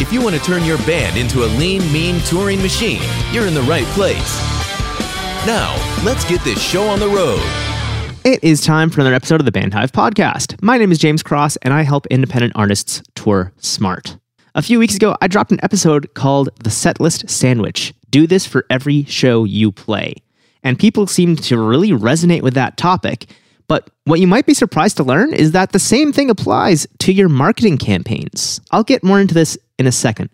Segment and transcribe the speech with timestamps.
[0.00, 3.02] If you want to turn your band into a lean, mean touring machine,
[3.32, 4.38] you're in the right place.
[5.44, 7.42] Now, let's get this show on the road.
[8.24, 10.62] It is time for another episode of the Bandhive Podcast.
[10.62, 14.16] My name is James Cross, and I help independent artists tour smart.
[14.54, 18.66] A few weeks ago, I dropped an episode called The Setlist Sandwich Do This for
[18.70, 20.14] Every Show You Play.
[20.62, 23.26] And people seemed to really resonate with that topic.
[23.66, 27.12] But what you might be surprised to learn is that the same thing applies to
[27.12, 28.60] your marketing campaigns.
[28.70, 30.30] I'll get more into this in a second.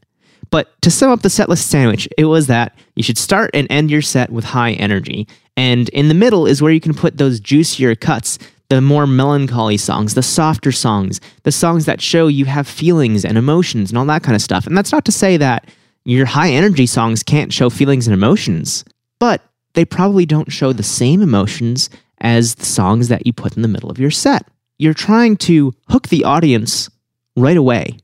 [0.50, 3.90] But to sum up the setlist sandwich, it was that you should start and end
[3.90, 5.26] your set with high energy.
[5.56, 9.76] And in the middle is where you can put those juicier cuts, the more melancholy
[9.76, 14.06] songs, the softer songs, the songs that show you have feelings and emotions and all
[14.06, 14.66] that kind of stuff.
[14.66, 15.68] And that's not to say that
[16.04, 18.84] your high energy songs can't show feelings and emotions,
[19.18, 19.42] but
[19.74, 23.68] they probably don't show the same emotions as the songs that you put in the
[23.68, 24.46] middle of your set.
[24.78, 26.90] You're trying to hook the audience
[27.36, 27.98] right away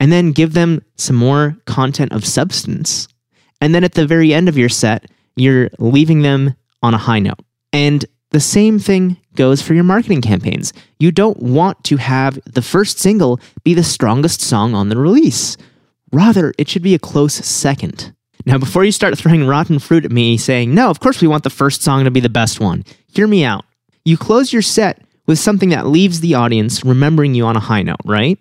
[0.00, 3.06] and then give them some more content of substance.
[3.60, 7.18] And then at the very end of your set, you're leaving them on a high
[7.18, 7.38] note.
[7.72, 10.72] And the same thing goes for your marketing campaigns.
[10.98, 15.56] You don't want to have the first single be the strongest song on the release.
[16.12, 18.14] Rather, it should be a close second.
[18.46, 21.44] Now, before you start throwing rotten fruit at me saying, no, of course we want
[21.44, 23.64] the first song to be the best one, hear me out.
[24.04, 27.82] You close your set with something that leaves the audience remembering you on a high
[27.82, 28.38] note, right?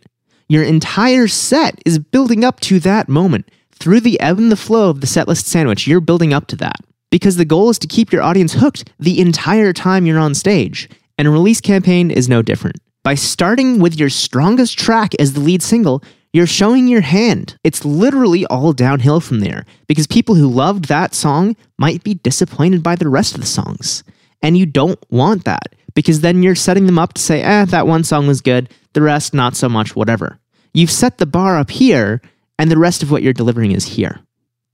[0.51, 3.47] Your entire set is building up to that moment.
[3.71, 6.77] Through the ebb and the flow of the setlist sandwich, you're building up to that.
[7.11, 10.89] Because the goal is to keep your audience hooked the entire time you're on stage.
[11.19, 12.77] And a release campaign is no different.
[13.03, 17.55] By starting with your strongest track as the lead single, you're showing your hand.
[17.63, 22.81] It's literally all downhill from there because people who loved that song might be disappointed
[22.81, 24.03] by the rest of the songs.
[24.41, 27.87] And you don't want that because then you're setting them up to say, eh, that
[27.87, 30.38] one song was good, the rest not so much, whatever.
[30.73, 32.21] You've set the bar up here,
[32.57, 34.19] and the rest of what you're delivering is here.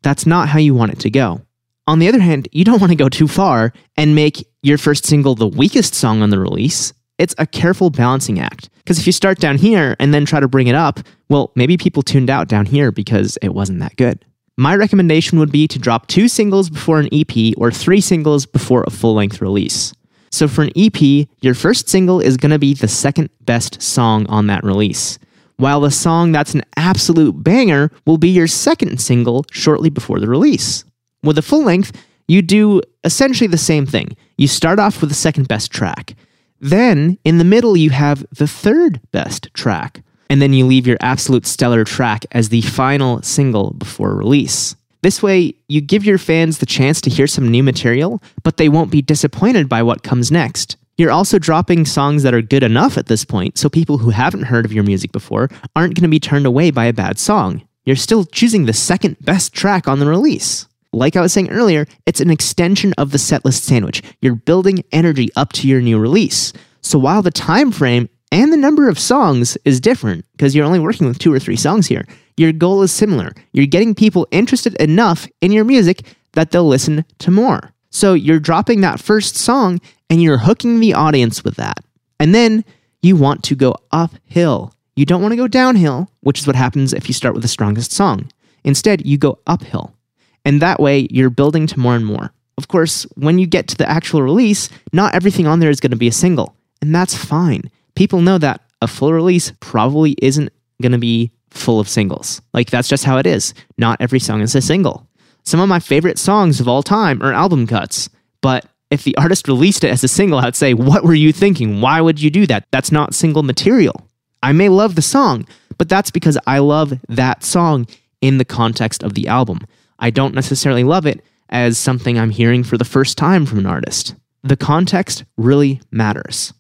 [0.01, 1.41] That's not how you want it to go.
[1.87, 5.05] On the other hand, you don't want to go too far and make your first
[5.05, 6.93] single the weakest song on the release.
[7.17, 8.69] It's a careful balancing act.
[8.77, 11.77] Because if you start down here and then try to bring it up, well, maybe
[11.77, 14.23] people tuned out down here because it wasn't that good.
[14.57, 18.83] My recommendation would be to drop two singles before an EP or three singles before
[18.83, 19.93] a full length release.
[20.31, 24.25] So for an EP, your first single is going to be the second best song
[24.27, 25.17] on that release,
[25.57, 30.27] while the song that's an absolute banger will be your second single shortly before the
[30.27, 30.83] release.
[31.23, 31.91] With a full length,
[32.27, 34.15] you do essentially the same thing.
[34.37, 36.15] You start off with the second best track.
[36.59, 40.03] Then, in the middle, you have the third best track.
[40.29, 44.75] And then you leave your absolute stellar track as the final single before release.
[45.03, 48.69] This way, you give your fans the chance to hear some new material, but they
[48.69, 50.77] won't be disappointed by what comes next.
[50.97, 54.43] You're also dropping songs that are good enough at this point, so people who haven't
[54.43, 57.67] heard of your music before aren't going to be turned away by a bad song.
[57.83, 60.67] You're still choosing the second best track on the release.
[60.93, 64.01] Like I was saying earlier, it's an extension of the setlist sandwich.
[64.21, 66.53] You're building energy up to your new release.
[66.79, 70.79] So while the time frame and the number of songs is different because you're only
[70.79, 72.07] working with two or three songs here,
[72.37, 73.33] your goal is similar.
[73.51, 76.03] You're getting people interested enough in your music
[76.33, 77.73] that they'll listen to more.
[77.95, 79.79] So you're dropping that first song
[80.09, 81.79] and you're hooking the audience with that.
[82.19, 82.65] And then
[83.01, 84.73] you want to go uphill.
[84.97, 87.47] You don't want to go downhill, which is what happens if you start with the
[87.47, 88.29] strongest song.
[88.65, 89.95] Instead, you go uphill.
[90.43, 92.33] And that way, you're building to more and more.
[92.57, 95.91] Of course, when you get to the actual release, not everything on there is going
[95.91, 96.53] to be a single.
[96.81, 97.71] And that's fine.
[97.95, 102.41] People know that a full release probably isn't going to be full of singles.
[102.53, 103.53] Like, that's just how it is.
[103.77, 105.07] Not every song is a single.
[105.45, 108.09] Some of my favorite songs of all time are album cuts,
[108.41, 111.81] but if the artist released it as a single, I'd say, What were you thinking?
[111.81, 112.65] Why would you do that?
[112.71, 114.07] That's not single material.
[114.41, 115.47] I may love the song,
[115.77, 117.87] but that's because I love that song
[118.21, 119.59] in the context of the album.
[119.99, 123.65] I don't necessarily love it as something I'm hearing for the first time from an
[123.65, 124.15] artist.
[124.43, 126.53] The context really matters.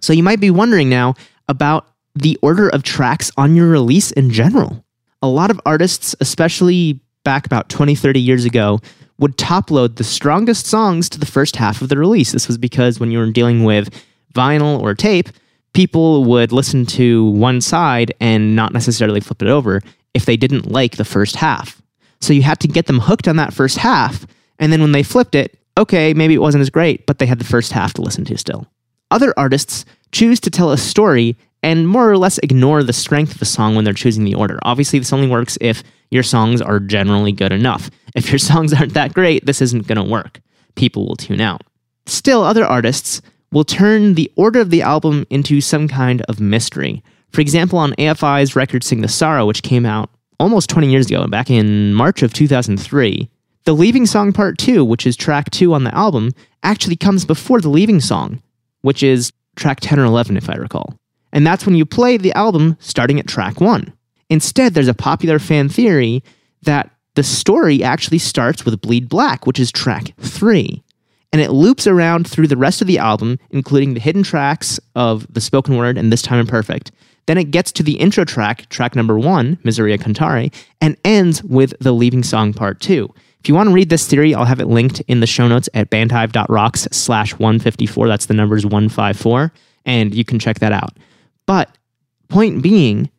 [0.00, 1.14] So you might be wondering now
[1.48, 4.84] about the order of tracks on your release in general.
[5.22, 8.80] A lot of artists, especially back about 20, 30 years ago,
[9.18, 12.32] would top load the strongest songs to the first half of the release.
[12.32, 13.90] This was because when you were dealing with
[14.34, 15.28] vinyl or tape,
[15.72, 19.80] people would listen to one side and not necessarily flip it over
[20.14, 21.80] if they didn't like the first half.
[22.20, 24.26] So you had to get them hooked on that first half,
[24.58, 27.38] and then when they flipped it, okay, maybe it wasn't as great, but they had
[27.38, 28.66] the first half to listen to still.
[29.10, 33.38] Other artists choose to tell a story and more or less ignore the strength of
[33.38, 34.58] the song when they're choosing the order.
[34.62, 37.90] Obviously, this only works if your songs are generally good enough.
[38.14, 40.40] If your songs aren't that great, this isn't going to work.
[40.74, 41.62] People will tune out.
[42.06, 43.22] Still, other artists
[43.52, 47.02] will turn the order of the album into some kind of mystery.
[47.30, 51.26] For example, on AFI's record Sing the Sorrow, which came out almost 20 years ago,
[51.26, 53.30] back in March of 2003,
[53.64, 57.60] the Leaving Song Part 2, which is track 2 on the album, actually comes before
[57.60, 58.42] the Leaving Song,
[58.82, 60.94] which is track 10 or 11, if I recall.
[61.32, 63.92] And that's when you play the album starting at track 1.
[64.30, 66.22] Instead, there's a popular fan theory
[66.62, 70.82] that the story actually starts with Bleed Black, which is track 3.
[71.32, 75.26] And it loops around through the rest of the album, including the hidden tracks of
[75.32, 76.92] The Spoken Word and This Time Imperfect.
[77.26, 81.74] Then it gets to the intro track, track number one, Miseria Cantare, and ends with
[81.80, 83.12] the leaving song part two.
[83.40, 85.68] If you want to read this theory, I'll have it linked in the show notes
[85.74, 88.08] at bandhive.rocks slash 154.
[88.08, 89.52] That's the numbers 154.
[89.84, 90.96] And you can check that out.
[91.46, 91.76] But
[92.28, 93.10] point being,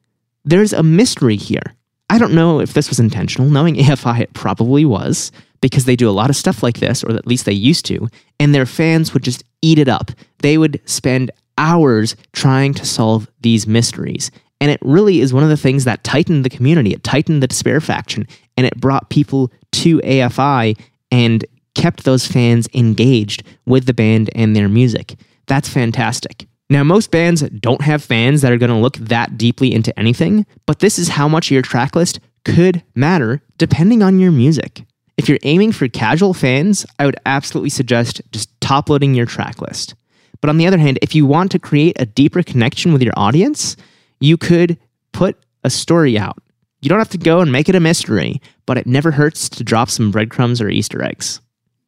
[0.45, 1.75] there's a mystery here.
[2.09, 3.49] I don't know if this was intentional.
[3.49, 5.31] Knowing AFI, it probably was
[5.61, 8.07] because they do a lot of stuff like this, or at least they used to,
[8.39, 10.11] and their fans would just eat it up.
[10.39, 14.29] They would spend hours trying to solve these mysteries.
[14.61, 16.93] And it really is one of the things that tightened the community.
[16.93, 18.27] It tightened the Despair faction
[18.57, 20.79] and it brought people to AFI
[21.11, 21.45] and
[21.75, 25.15] kept those fans engaged with the band and their music.
[25.47, 26.47] That's fantastic.
[26.69, 30.45] Now, most bands don't have fans that are going to look that deeply into anything,
[30.65, 34.83] but this is how much your tracklist could matter depending on your music.
[35.17, 39.93] If you're aiming for casual fans, I would absolutely suggest just top loading your tracklist.
[40.41, 43.13] But on the other hand, if you want to create a deeper connection with your
[43.15, 43.77] audience,
[44.19, 44.77] you could
[45.11, 46.37] put a story out.
[46.81, 49.63] You don't have to go and make it a mystery, but it never hurts to
[49.63, 51.39] drop some breadcrumbs or Easter eggs.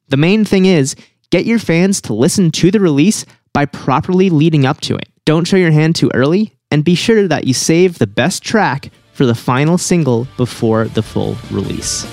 [0.08, 0.96] The main thing is
[1.30, 3.26] get your fans to listen to the release
[3.58, 5.10] by properly leading up to it.
[5.26, 8.92] Don't show your hand too early, and be sure that you save the best track
[9.14, 12.06] for the final single before the full release.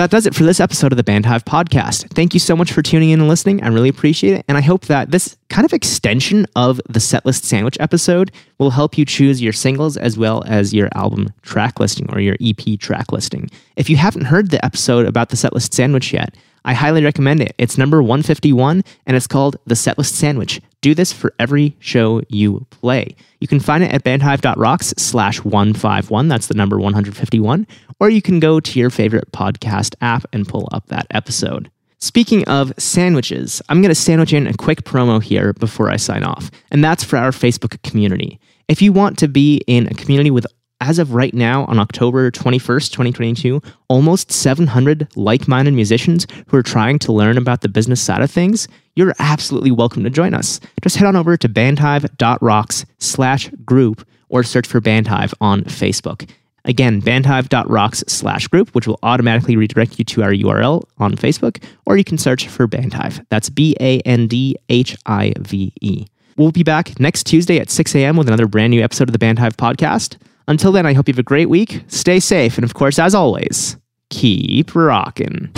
[0.00, 2.08] That does it for this episode of the Bandhive podcast.
[2.14, 3.62] Thank you so much for tuning in and listening.
[3.62, 4.46] I really appreciate it.
[4.48, 8.96] And I hope that this kind of extension of the setlist sandwich episode will help
[8.96, 13.12] you choose your singles as well as your album track listing or your EP track
[13.12, 13.50] listing.
[13.76, 17.54] If you haven't heard the episode about the setlist sandwich yet, I highly recommend it.
[17.58, 20.62] It's number 151 and it's called The Setlist Sandwich.
[20.80, 23.14] Do this for every show you play.
[23.40, 26.28] You can find it at bandhive.rocks slash 151.
[26.28, 27.66] That's the number 151.
[27.98, 31.70] Or you can go to your favorite podcast app and pull up that episode.
[31.98, 36.24] Speaking of sandwiches, I'm going to sandwich in a quick promo here before I sign
[36.24, 38.40] off, and that's for our Facebook community.
[38.68, 40.46] If you want to be in a community with
[40.80, 46.62] as of right now, on October 21st, 2022, almost 700 like minded musicians who are
[46.62, 48.66] trying to learn about the business side of things,
[48.96, 50.60] you're absolutely welcome to join us.
[50.82, 56.28] Just head on over to bandhive.rocks slash group or search for Bandhive on Facebook.
[56.64, 61.96] Again, bandhive.rocks slash group, which will automatically redirect you to our URL on Facebook, or
[61.96, 63.20] you can search for Bandhive.
[63.30, 66.06] That's B A N D H I V E.
[66.36, 68.16] We'll be back next Tuesday at 6 a.m.
[68.16, 70.16] with another brand new episode of the Bandhive podcast.
[70.50, 71.84] Until then, I hope you have a great week.
[71.86, 72.58] Stay safe.
[72.58, 73.76] And of course, as always,
[74.10, 75.48] keep rocking.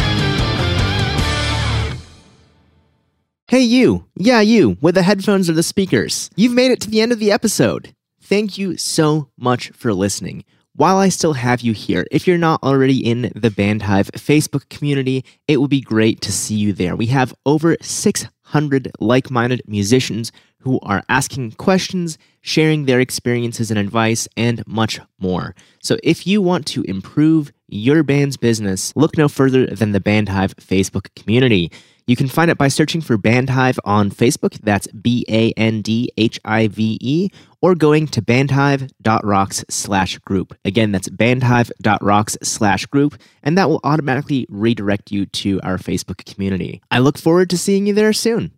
[3.48, 4.04] Hey, you.
[4.16, 6.28] Yeah, you, with the headphones or the speakers.
[6.36, 7.94] You've made it to the end of the episode.
[8.20, 10.44] Thank you so much for listening.
[10.74, 15.24] While I still have you here, if you're not already in the Bandhive Facebook community,
[15.48, 16.96] it would be great to see you there.
[16.96, 20.32] We have over 600 like minded musicians
[20.62, 25.54] who are asking questions, sharing their experiences and advice, and much more.
[25.80, 30.54] So if you want to improve your band's business, look no further than the Bandhive
[30.56, 31.70] Facebook community.
[32.06, 34.58] You can find it by searching for Bandhive on Facebook.
[34.62, 37.28] That's B A N D H I V E,
[37.60, 40.56] or going to bandhive.rocks slash group.
[40.64, 46.82] Again, that's bandhive.rocks slash group, and that will automatically redirect you to our Facebook community.
[46.90, 48.52] I look forward to seeing you there soon.